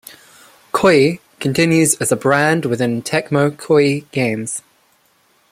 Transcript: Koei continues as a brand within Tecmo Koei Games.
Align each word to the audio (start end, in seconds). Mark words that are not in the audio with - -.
Koei 0.73 1.19
continues 1.39 1.93
as 2.01 2.11
a 2.11 2.15
brand 2.15 2.65
within 2.65 3.03
Tecmo 3.03 3.51
Koei 3.51 4.09
Games. 4.09 4.63